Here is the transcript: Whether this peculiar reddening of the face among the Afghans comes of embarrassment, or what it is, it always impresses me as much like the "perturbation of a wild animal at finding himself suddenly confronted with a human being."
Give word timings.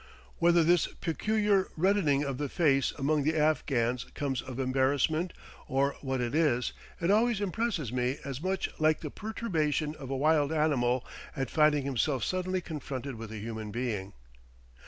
Whether 0.39 0.63
this 0.63 0.87
peculiar 0.99 1.67
reddening 1.77 2.23
of 2.23 2.39
the 2.39 2.49
face 2.49 2.91
among 2.97 3.21
the 3.21 3.37
Afghans 3.37 4.05
comes 4.15 4.41
of 4.41 4.57
embarrassment, 4.59 5.31
or 5.67 5.95
what 6.01 6.21
it 6.21 6.33
is, 6.33 6.73
it 6.99 7.11
always 7.11 7.39
impresses 7.39 7.93
me 7.93 8.17
as 8.25 8.41
much 8.41 8.67
like 8.79 9.01
the 9.01 9.11
"perturbation 9.11 9.93
of 9.93 10.09
a 10.09 10.17
wild 10.17 10.51
animal 10.51 11.05
at 11.35 11.51
finding 11.51 11.83
himself 11.83 12.23
suddenly 12.23 12.61
confronted 12.61 13.13
with 13.13 13.31
a 13.31 13.37
human 13.37 13.69
being." 13.69 14.13